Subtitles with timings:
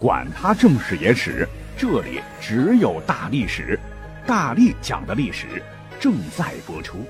[0.00, 1.46] 管他正史野史。
[1.76, 3.78] 这里只有大历史，
[4.26, 5.62] 大力讲的历史
[6.00, 7.04] 正在播出。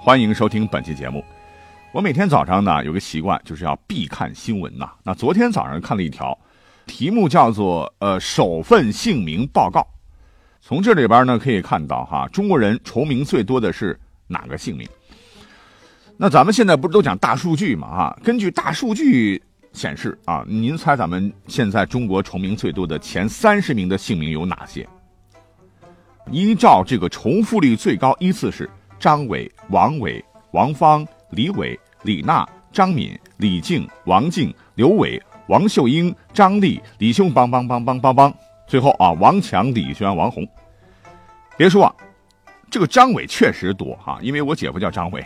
[0.00, 1.22] 欢迎收听本期节目。
[1.92, 4.90] 我每天早上呢有个习惯，就是要必看新闻呐。
[5.02, 6.36] 那昨天早上看了一条，
[6.86, 9.86] 题目叫做“呃首份姓名报告”。
[10.62, 14.88] 从这里边呢可以看到哈，中国人重名最多的是哪个姓名？
[16.16, 17.88] 那咱们现在不是都讲大数据嘛？
[17.88, 19.42] 啊，根据大数据。
[19.74, 24.88] 显示啊，您猜咱们现在中国重名最多的前三十名的姓名有哪些？
[26.30, 38.32] 依照这个重复率最高依次是张伟、王伟、王芳、李伟、李娜、张敏、李静、王静、刘伟、王秀英、张丽、李兄邦邦邦邦邦邦，
[38.68, 40.46] 最后啊，王强、李轩、王红。
[41.56, 41.94] 别说啊，
[42.70, 45.22] 这个张伟确实多哈，因为我姐夫叫张伟，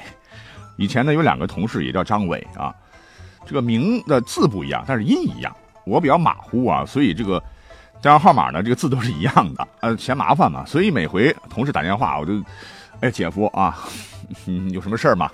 [0.79, 2.75] 以前呢有两个同事也叫张伟啊。
[3.49, 5.57] 这个名的字不一样，但是音一样。
[5.87, 7.43] 我比较马虎啊，所以这个
[8.03, 9.67] 电话号码呢，这个字都是一样的。
[9.81, 12.35] 呃，嫌麻烦嘛，所以每回同事打电话，我就，
[13.01, 13.89] 哎，姐夫啊，
[14.71, 15.31] 有什么事儿吗？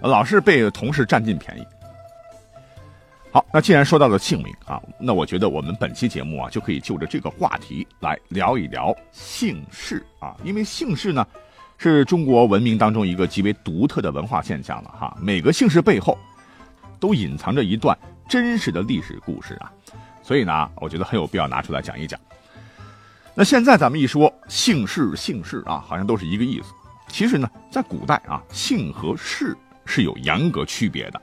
[0.00, 1.64] 老是被同事占尽便宜。
[3.30, 11.24] 好，那既然说到了姓名啊，那我觉得我们本期节目啊，就可以就着这个话题来聊一聊姓氏啊，因为姓氏呢，
[11.78, 15.16] 是中国文明当中一个极为独特的文化现象了哈。
[15.20, 16.18] 每个姓氏背后。
[17.02, 19.72] 都隐藏着一段真实的历史故事啊，
[20.22, 22.18] 所以呢，我觉得很有必要拿出来讲一讲。
[23.34, 26.72] 那现在咱们一说姓氏，姓氏啊，好像都是一个意思。
[27.08, 31.20] 其实呢，在古代啊，姓和氏是有严格区别的。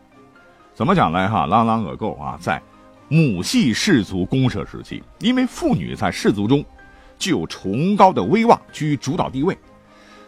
[0.75, 1.45] 怎么讲来哈？
[1.45, 2.61] 朗朗恶够啊，在
[3.07, 6.61] 母系氏族公社时期，因为妇女在氏族中
[7.17, 9.57] 具有崇高的威望，居于主导地位。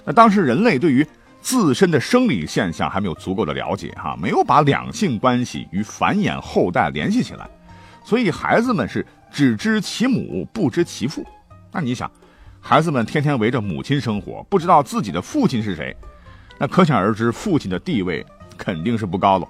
[0.06, 1.06] 那当时人类对于
[1.42, 7.50] 自身的生理现象还没有足够的了解哈，没有把两性关系与繁衍后代联系起来，
[8.04, 11.26] 所以孩子们是只知其母不知其父。
[11.72, 12.10] 那你想，
[12.60, 15.96] 孩子们天天围着母亲生活，不知道自己的父亲是谁，
[16.60, 18.24] 那可想而知父亲的地位
[18.56, 19.48] 肯定是不高了。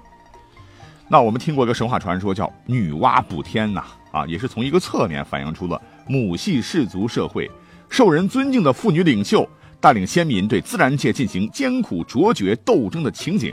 [1.08, 7.50] 那我们听过一个神话传说叫女娲补天呐，啊，也是从一个侧面反映出了母系氏族社会
[7.90, 9.46] 受人尊敬的妇女领袖。
[9.82, 13.52] 带领先民对自然界进行艰苦卓绝斗争的情景，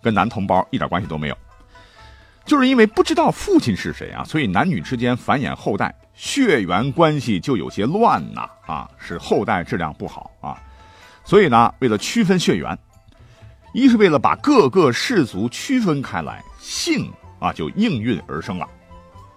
[0.00, 1.36] 跟男同胞一点关系都没有。
[2.44, 10.56] 就是因为不知道父亲是谁啊，所以男女之间繁衍后代，血缘关系就有些乱呐啊，使后代质量不好啊。
[11.24, 12.78] 所以呢，为了区分血缘，
[13.74, 18.68] 一是为了把各个氏族区分开来，姓啊就应运而生了。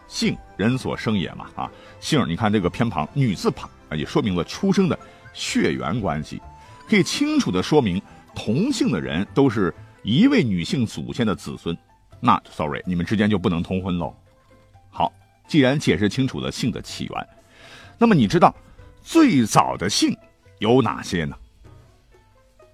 [0.08, 4.98] 姓人所生也嘛啊，姓你看这个偏旁女字旁啊，也说明了出生的。
[5.34, 6.42] 血缘关系
[6.88, 8.02] 可以清楚地说明，
[8.36, 11.78] 同姓的人都是一位女性祖先的子孙。
[12.20, 14.14] 那，sorry，你们之间就不能通婚喽。
[14.90, 15.12] 好，
[15.48, 17.28] 既然解释清楚了姓的起源，
[17.98, 18.54] 那么你知道
[19.02, 20.16] 最早的姓
[20.60, 21.36] 有哪些呢？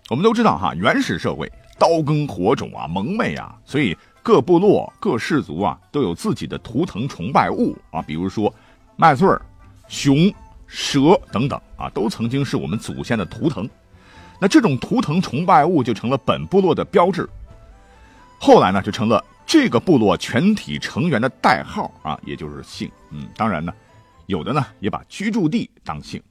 [0.10, 8.54] 我们都知道哈，原始社会刀耕火种啊，蒙昧啊，所以各部落、各氏族啊都有自己的图腾崇拜物啊，比如说
[8.96, 9.42] 麦穗儿、
[9.88, 10.34] 熊。
[10.68, 13.68] 蛇等等啊，都曾经是我们祖先的图腾。
[14.40, 17.28] 那这种图腾崇拜物就成了本部落的标志。
[18.38, 22.92] 后来呢，就成了这个部落全体成员的代号啊，也就是姓。
[23.10, 23.74] 嗯，当然呢，
[24.28, 26.22] 有的呢也把居住地当姓。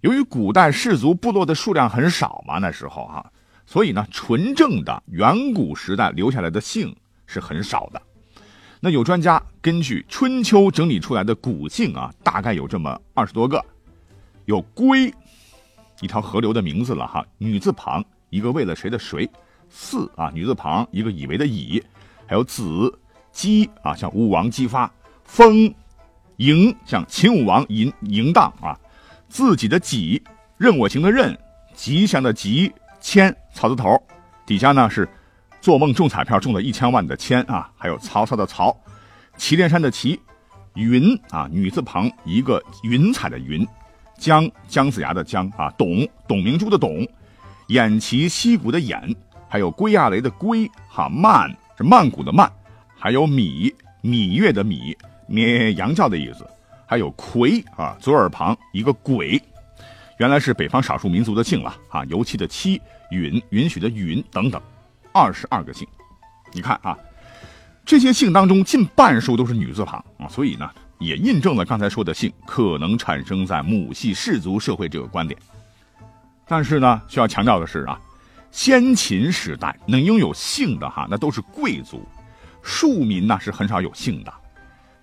[0.00, 3.30] 由于古代氏族部落的数量很少嘛，那时候哈，
[3.66, 6.96] 所以呢，纯正的远古时代留下来的姓
[7.26, 8.02] 是很少的。
[8.84, 13.64] 那有专家根据春秋整理出来的古姓啊，大概有这么二十多个，
[14.46, 15.06] 有龟，
[16.00, 19.30] 一条河流的名字了哈，女字旁一个为了谁的谁，
[19.70, 21.80] 巳啊女字旁一个以为的以，
[22.26, 22.92] 还有子
[23.30, 24.92] 姬啊像武王姬发，
[25.22, 25.72] 封
[26.38, 28.76] 嬴像秦武王嬴嬴荡啊，
[29.28, 30.20] 自己的己
[30.56, 31.38] 任我行的任，
[31.72, 33.96] 吉祥的吉，谦草字头，
[34.44, 35.08] 底下呢是。
[35.62, 38.76] 做梦中彩票中了一千万的千啊，还有曹操的曹，
[39.36, 40.20] 祁连山的祁，
[40.74, 43.64] 云啊女字旁一个云彩的云，
[44.18, 47.06] 姜姜子牙的姜啊，董董明珠的董，
[47.68, 49.14] 偃旗息鼓的偃，
[49.48, 51.48] 还有归亚雷的归哈曼
[51.78, 52.50] 是曼谷的曼，
[52.98, 53.72] 还有芈
[54.02, 54.96] 芈月的芈
[55.28, 56.44] 咩羊叫的意思，
[56.86, 59.40] 还有魁啊，左耳旁一个鬼，
[60.18, 62.82] 原来是北方少数民族的姓了啊，油漆的漆，
[63.12, 64.60] 允允许的允等等，
[65.12, 65.86] 二十二个姓。
[66.52, 66.96] 你看啊，
[67.84, 75.38] 这些姓当中近半数都是女字旁啊，所以呢，也印证了刚才说的姓可能产生在母系氏族社会这个观点。
[76.46, 77.98] 但是呢，需要强调的是啊，
[78.50, 82.06] 先秦时代能拥有姓的哈，那都是贵族，
[82.62, 84.32] 庶民呢是很少有姓的。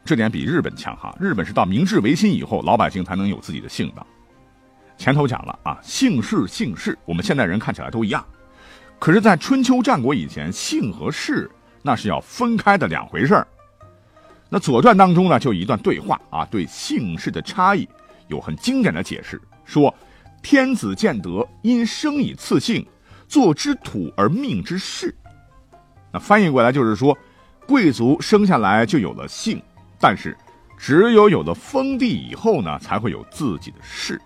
[0.06, 4.06] 这点比日本强哈，日本是到明治维新以后，老百姓才能有自己的姓的。
[4.97, 8.23] 前头讲了啊，姓氏姓氏，我们现代人看起来都一样，
[9.00, 11.50] 可是，在春秋战国以前，姓和氏
[11.81, 13.48] 那是要分开的两回事儿。
[14.50, 17.88] 那《左传》当中呢，就一段对话啊，对姓氏的差异
[18.28, 19.94] 有很经典的解释，说。
[20.42, 22.88] 天子建德，因生以次姓，
[23.28, 25.13] 作之土而命之氏。
[26.13, 27.18] 那翻译过来就是说，
[27.68, 29.62] 贵族生下来就有了姓，
[30.00, 30.38] 但是
[30.78, 34.18] 只有有了封地以后呢，才会有自己的氏。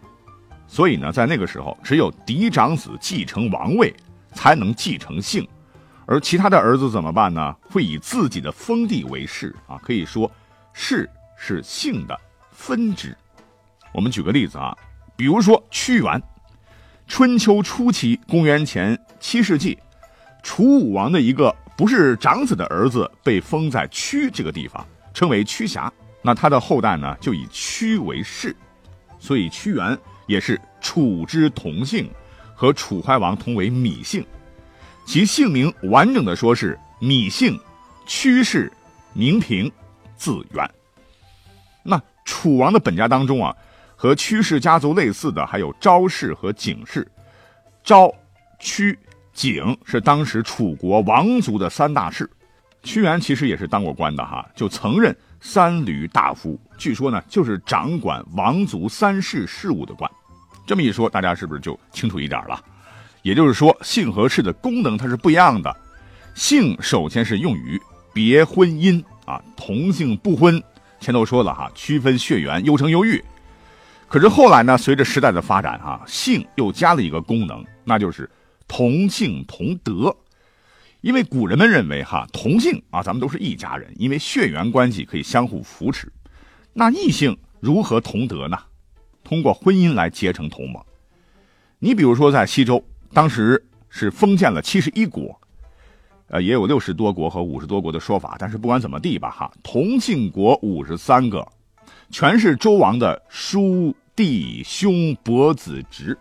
[0.67, 3.91] 所以呢，在那个时候，只有嫡长子继承王位，
[4.33, 5.47] 才能继承姓，
[6.05, 7.55] 而其他的儿子怎么办呢？
[7.69, 9.77] 会以自己的封地为氏啊。
[9.83, 10.29] 可以说，
[10.73, 12.19] 氏是姓的
[12.51, 13.15] 分支。
[13.93, 14.75] 我们举个例子啊。
[15.15, 16.21] 比如说屈原，
[17.07, 19.77] 春秋初期，公元前七世纪，
[20.41, 24.83] 楚武王的一个不是长子的儿子被封在屈这个地方，
[25.13, 25.91] 称为屈瑕。
[26.23, 28.55] 那他的后代呢，就以屈为氏，
[29.19, 29.95] 所以屈原
[30.25, 32.09] 也是楚之同姓，
[32.63, 34.25] 和楚怀王同为芈姓。
[35.05, 37.59] 其姓名完整的说是芈姓，
[38.05, 38.71] 屈氏，
[39.11, 39.69] 名平，
[40.15, 40.71] 字元。
[41.83, 43.53] 那楚王的本家当中啊。
[43.97, 47.09] 和屈氏家族类似的还有昭氏和景氏，
[47.85, 48.13] 昭、
[48.59, 48.97] 屈、
[49.33, 52.29] 景是当时楚国王族的三大氏。
[52.81, 60.09] 屈原其实也是当过官的哈，就曾任三闾大夫，据说呢就是掌管王族三世事务的官。
[60.65, 62.63] 这么一说，大家是不是就清楚一点了？
[63.21, 65.75] 也就是说，姓和氏的功能它是不一样的。
[66.35, 67.79] 姓首先是用于
[68.13, 70.61] 别婚姻啊，同姓不婚。
[70.99, 73.23] 前头说了哈，区分血缘，优生优育。
[74.07, 74.77] 可是后来呢？
[74.77, 78.29] 随着时代的发展，啊，姓又加了一个功能，那就是
[78.67, 80.15] 同姓同德。
[81.01, 86.11] 因为古人们认为，哈，同姓啊，咱们都是一家人，因为血缘关系可以相互扶持。
[86.73, 88.57] 那异姓如何同德呢？
[89.23, 90.83] 通过婚姻来结成同盟。
[91.79, 92.83] 你比如说，在西周，
[93.13, 95.39] 当时是封建了七十一国，
[96.27, 98.35] 呃，也有六十多国和五十多国的说法。
[98.37, 101.47] 但是不管怎么地吧，哈，同姓国五十三个，
[102.09, 103.95] 全是周王的叔。
[104.15, 106.15] 弟兄伯子侄，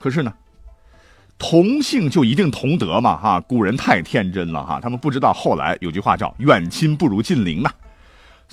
[0.00, 0.34] 可是呢，
[1.38, 3.16] 同姓就一定同德吗？
[3.16, 7.70] 哈，古人太天真了哈，他们不知道后来有句话叫“远亲不如近邻”呐。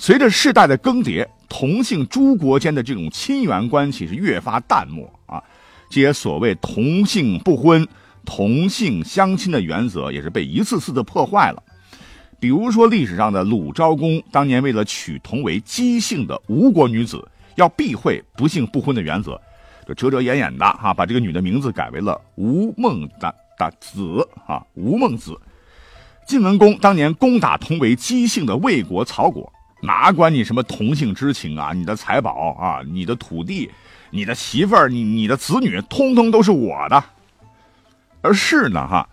[0.00, 5.44] 随着世代的更迭，同姓诸国间的这种亲缘关系是越发淡漠啊。
[5.90, 7.86] 这些所谓同姓不婚、
[8.24, 11.62] 同姓相亲的原则，也是被一次次的破坏了。
[12.38, 17.22] 比如说历史上的鲁昭公，当年为了娶同为姬姓的吴国女子。
[17.56, 19.38] 要避讳不姓不婚的原则，
[19.86, 25.38] 就遮遮掩掩的哈，把这个女的名字改为了吴孟的的子啊，吴孟子。
[26.26, 33.70] 晋文公当年攻打同为姬姓的魏国曹国，哪管你什么同姓之情啊，你的财宝啊，你的土地，
[34.10, 37.02] 你的媳妇儿，你你的子女，通通都是我的。
[38.20, 39.08] 而是呢哈，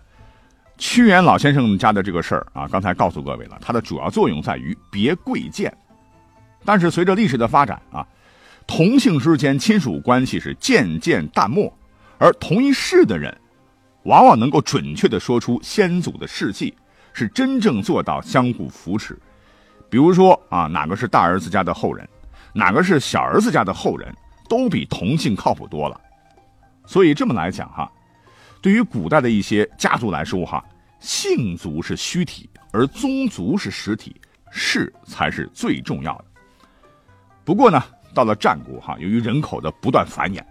[0.78, 5.76] 屈原老先生家的这个事儿啊，刚才告诉各位了，它的主要作用在于别贵贱，
[6.66, 8.06] 但是随着历史的发展啊。
[8.68, 11.74] 同姓之间亲属关系是渐渐淡漠，
[12.18, 13.34] 而同一世的人，
[14.04, 16.76] 往往能够准确地说出先祖的事迹，
[17.14, 19.18] 是真正做到相互扶持。
[19.90, 22.08] 比如说啊，哪个是大儿子家的后人，
[22.54, 24.14] 哪个是小儿子家的后人，
[24.50, 26.00] 都比同姓靠谱多了。
[26.86, 27.92] 所以这么来讲哈，
[28.62, 30.64] 对于古代的一些家族来说哈，
[31.00, 34.16] 姓族是虚体，而宗族是实体，
[34.52, 36.26] 氏才是最重要的。
[37.44, 37.84] 不过呢。
[38.14, 40.42] 到了战国，哈，由于人口的不断繁衍，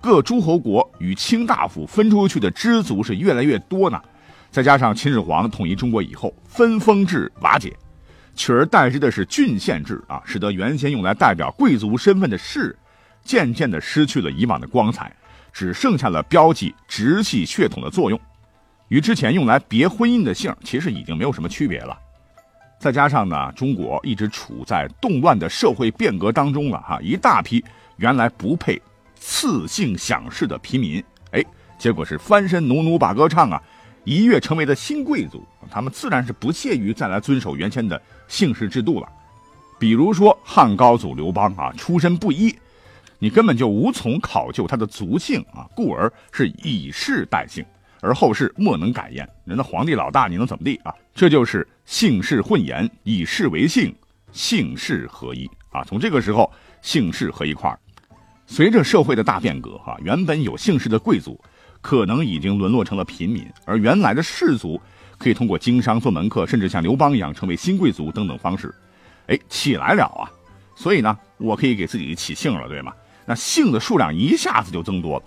[0.00, 4.00] 各诸侯国与卿大夫分出去的支族是越来越多呢。
[4.50, 7.76] 再加上秦始皇统一中国以后，分封制瓦解，
[8.34, 12.76] 取而代之的是郡县制啊，使得原先用来代表贵族身份的氏，
[13.22, 15.14] 渐渐的失去了以往的光彩，
[15.52, 18.20] 只剩下了标记直系血统的作用，
[18.88, 21.98] 与之前用来别婚姻的姓其实已经没有什么区别了。
[22.78, 27.64] 再加上呢，中国一直处在动乱的社会变革当中了哈，一大批
[27.96, 28.80] 原来不配
[29.14, 31.42] 赐姓享氏的平民，哎，
[31.78, 33.62] 结果是翻身农奴把歌唱啊，
[34.04, 39.08] 一跃成为了新贵族，他们自然是不屑于再来遵守原先的姓氏制度了。
[39.78, 42.54] 比如说汉高祖刘邦啊，出身不一，
[43.18, 47.64] 你根本就无从考究他的族姓啊，故而是以氏代姓，
[48.00, 49.28] 而后世莫能改焉。
[49.44, 50.94] 人的皇帝老大，你能怎么地啊？
[51.14, 53.94] 这就是姓氏混言，以氏为姓，
[54.32, 55.82] 姓氏合一啊。
[55.84, 56.50] 从这个时候，
[56.82, 57.78] 姓氏合一块儿。
[58.46, 61.40] 随着社会的大变革，哈，原本有姓氏的贵族，
[61.84, 64.80] 可能已经沦落成了平民，而原来的士族
[65.18, 68.74] 可以通过经商做门客，甚至像刘邦一样成为新贵族等等方式，
[69.26, 70.24] 哎，起来了啊！
[70.74, 72.90] 所以呢，我可以给自己起姓了，对吗？
[73.26, 75.24] 那姓的数量一下子就增多了。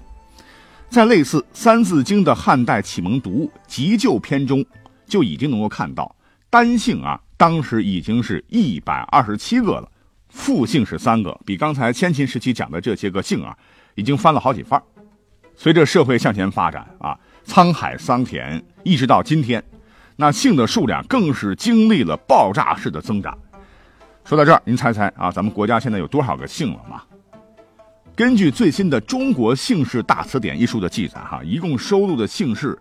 [0.89, 4.65] 在类似《三字经》的汉代启蒙读物急救篇中，
[5.05, 6.15] 就已经能够看到
[6.49, 9.87] 单姓啊，当时已经是一百二十七个了。
[10.29, 13.55] 复姓是三个，比刚才先秦时期讲的这些个姓啊，
[13.93, 14.81] 已经翻了好几番。
[15.57, 19.61] 随着社会向前发展啊，沧海桑田，一直到今天，
[20.15, 23.35] 那姓的数量更是经历了爆炸式的增长。
[24.23, 27.01] 说到这儿，您猜猜啊，咱们国家现在有多少个姓了吗？
[28.15, 32.77] 根据最新的《中国姓氏大词典》一书的记载，哈，一共收录的姓氏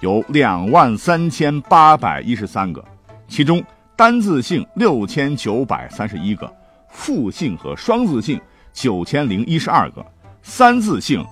[0.00, 2.84] 有两万三千八百一十三个，
[3.26, 3.64] 其中
[3.96, 6.52] 单字姓六千九百三十一个。
[6.90, 8.40] 复姓和双字姓
[8.72, 10.04] 九千零一十二个，
[10.42, 11.24] 三字姓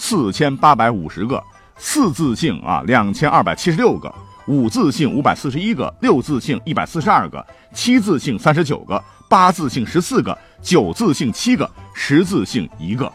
[0.00, 1.42] 四千八百五十个，
[1.76, 4.14] 四字姓啊两千二百七十六个，
[4.46, 13.12] 五字姓五百四十一个，六字姓一百四十二个，七字姓三十九个，八字姓十四个，九字姓七个，十字姓一个。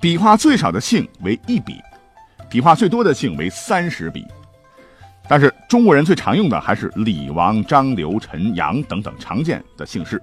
[0.00, 1.80] 笔画最少的姓为一笔，
[2.50, 4.26] 笔画最多的姓为三十笔。
[5.28, 10.20] 但是中国人最常用的还是李、王、张、刘、陈、杨等等常见的姓氏。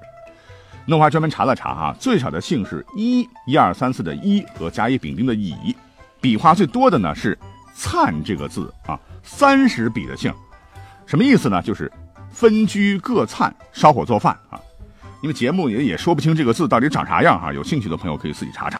[0.85, 5.73] 那我还专门查了查哈，最少的姓是一一二三四的一和甲乙丙丁的乙，
[6.19, 7.37] 笔画最多的呢是
[7.73, 10.33] 灿这个字啊，三十笔的姓，
[11.05, 11.61] 什么意思呢？
[11.61, 11.89] 就是
[12.29, 14.59] 分居各灿，烧火做饭啊。
[15.21, 18.77] 因为节目也也说不清这个字到底长啥样哈，有兴趣的朋友可以自己查查。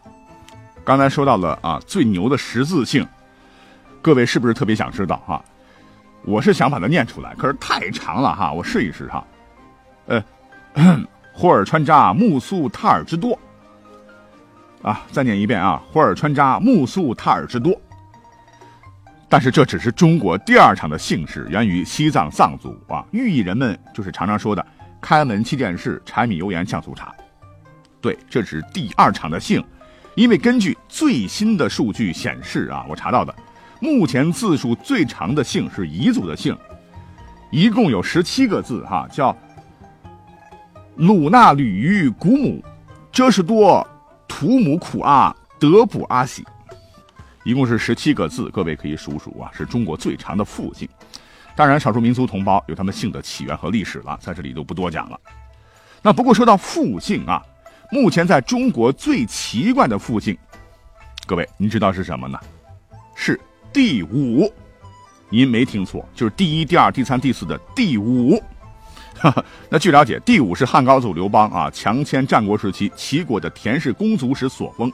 [0.84, 3.06] 刚才说到了啊，最牛的十字姓，
[4.02, 5.42] 各位是不是特别想知道哈？
[6.26, 9.26] 我是想把它念出来，可是太长了哈，我试一试哈，
[10.06, 10.22] 呃。
[11.36, 13.36] 霍尔川扎木素塔尔之多，
[14.82, 15.82] 啊，再念一遍啊！
[15.90, 17.74] 霍尔川扎木素塔尔之多。
[19.28, 24.64] 但是这只是中国第二长的姓氏，源于西藏藏族啊，寓意人们就是常常说的
[25.02, 27.12] “开门七件事，柴米油盐酱醋茶”。
[28.00, 29.62] 对，这是第二长的姓，
[30.14, 33.34] 因为根据最新的数据显示啊，我查到的，
[33.80, 36.56] 目前字数最长的姓是彝族的姓，
[37.50, 39.36] 一共有十七个字哈，叫。
[40.96, 42.62] 鲁纳吕于古姆，
[43.10, 43.84] 遮士多，
[44.28, 46.44] 图姆苦阿德卜阿喜，
[47.42, 50.88] 一共是十七个字，各位可以数数啊，是中国最长的复姓。
[51.56, 55.18] 当然，少数民族同胞有他们姓的起源和历史了，在这里就不多讲了。
[56.00, 57.42] 那不过说到复姓啊，
[57.90, 60.38] 目前在中国最奇怪的复姓，
[61.26, 62.38] 各位您知道是什么呢？
[63.16, 63.40] 是
[63.72, 64.48] 第五，
[65.28, 68.40] 您没听错，就是第一、第二、第三、第四的第五。
[69.70, 74.92] 那据了解，第五是汉高祖刘邦啊，强迁战国时期齐国的田氏公族时所封，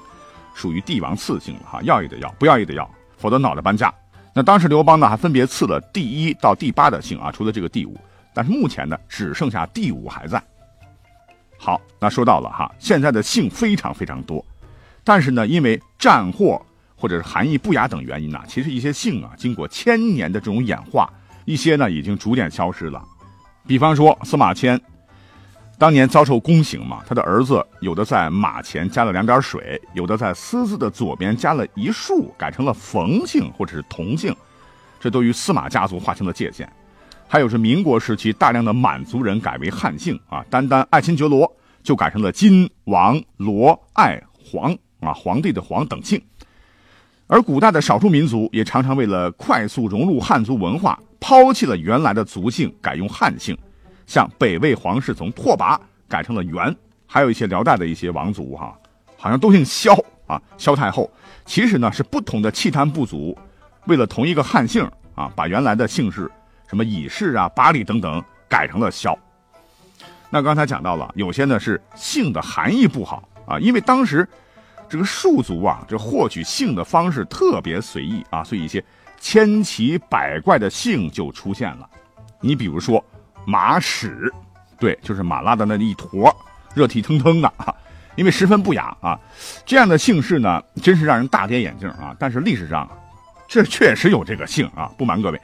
[0.54, 3.92] 属于帝王赐姓了哈，要也得要，不要也得要，否则脑袋搬家。
[4.32, 7.96] 那当时刘邦呢，还分别赐了第一到第八的姓啊，除了这个第五，
[8.32, 10.40] 但是目前呢，只剩下第五还在。
[11.58, 14.44] 好，那说到了哈，现在的姓非常非常多，
[15.02, 21.12] 但是呢，因为战祸或者是含义不雅等原因呢，其实一些姓啊，经过千年的这种演化，
[21.44, 23.02] 一些呢已经逐渐消失了。
[23.70, 24.80] 比方说司马迁，
[25.78, 34.34] 当年遭受宫刑嘛，他的儿子有的在马前加了两点水，有的在“司”字的左边加了一竖，改成了冯姓或者是同姓，
[34.98, 36.68] 这都与司马家族划清了界限。
[37.28, 41.48] 还有是民国时期大量的满族人改为汉姓啊，单单爱新觉罗
[41.84, 46.20] 就改成了金、王、罗、爱、皇啊，皇帝的皇等姓。
[47.28, 50.98] 而古代的少数民族也常常为了快速融入汉族文化。
[51.20, 53.56] 抛弃了原来的族姓，改用汉姓，
[54.06, 56.74] 像北魏皇室从拓跋改成了元，
[57.06, 58.74] 还有一些辽代的一些王族哈，
[59.18, 59.94] 好像都姓萧
[60.26, 61.08] 啊，萧太后。
[61.44, 63.36] 其实呢是不同的契丹部族，
[63.86, 66.30] 为了同一个汉姓啊，把原来的姓氏
[66.68, 69.16] 什么乙氏啊、巴里等等改成了萧。
[70.30, 74.26] 那刚才讲到了，有些呢是姓的含义不好啊，因为当时
[74.88, 78.82] 这个庶族啊，这获取姓的方式特别随意啊，所以一些。
[79.20, 81.88] 千奇百怪的姓就出现了，
[82.40, 83.04] 你比如说
[83.44, 84.32] 马屎，
[84.78, 86.34] 对，就是马拉的那一坨，
[86.74, 87.52] 热气腾腾的，
[88.16, 89.20] 因为十分不雅啊。
[89.66, 92.16] 这样的姓氏呢，真是让人大跌眼镜啊。
[92.18, 92.90] 但是历史上，
[93.46, 94.90] 这确实有这个姓啊。
[94.96, 95.40] 不瞒各位，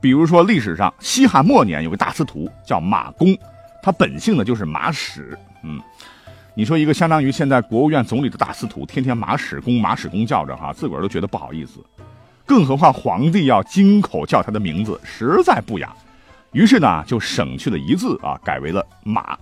[0.00, 3.36] 比如说历史上西汉末年有个大司徒叫马公，
[3.82, 5.36] 他本姓呢就是马屎。
[5.62, 5.80] 嗯，
[6.54, 11.80] 你说一个相当于现在国务院总理的大司徒，天天马屎公马屎公叫着哈，自个儿都觉得不好意思，
[12.48, 15.94] 更何况皇帝要金口叫他的名字，实在不雅。
[16.52, 19.38] 于是呢，就省去了一字啊，改为了马。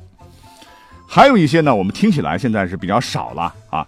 [1.09, 3.87] 还有一些呢，我们听起来现在是比较少了啊，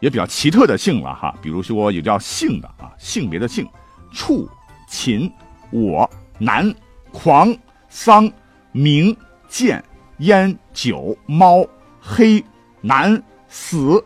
[0.00, 3.64] 也比较奇特的姓了哈，比如说有叫姓的啊，性别的姓，
[4.12, 4.50] 畜、
[4.88, 5.32] 禽、
[5.70, 6.74] 我、男、
[7.12, 7.56] 狂、
[7.88, 8.28] 桑、
[8.72, 9.16] 明、
[9.48, 9.82] 剑、
[10.18, 11.64] 烟、酒、猫、
[12.00, 12.44] 黑、
[12.80, 14.04] 男、死，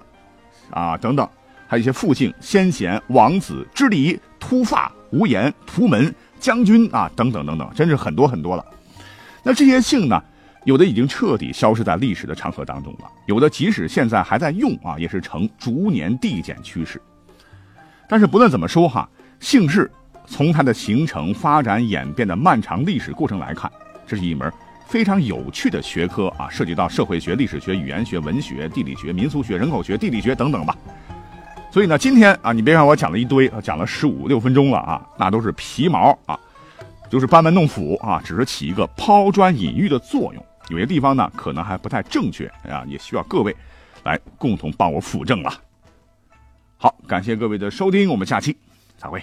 [0.71, 1.27] 啊等等，
[1.67, 8.65] 还有一些复姓，先贤、王子、之礼、秃发、无言、图门、将军啊等等等等，真是很多很多了。
[9.43, 10.23] 那这些姓呢？
[10.65, 17.01] 有的已经彻底消失在历史的长河当中了，有的即使现在还在用啊，也是呈逐年递减趋势。
[18.09, 19.09] 但是不论怎么说哈，
[19.41, 19.91] 姓氏
[20.27, 23.71] 从它的形成、发展、演变的漫长历史过程来看，
[24.07, 24.51] 这是一门
[24.87, 30.75] 非常有趣的学科啊，涉及到社会学、历史学、语言学、文学、地理学、民俗学、人口学、地理学等等吧。
[31.75, 36.38] 所以呢，今天啊，你别看我讲了一堆，讲了十五六分钟了啊，那都是皮毛啊，
[37.11, 40.47] 就是班门弄斧啊，只是起一个抛砖引玉的作用。
[40.69, 43.52] 有些地方呢，可能还不太正确啊，也需要各位
[44.04, 45.52] 来共同帮我辅正了。
[46.76, 48.57] 好，感谢各位的收听，我们下期
[48.97, 49.21] 再会。